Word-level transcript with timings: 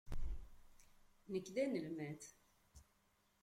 Nekk 1.31 1.47
d 1.55 1.57
anelmad. 1.63 2.21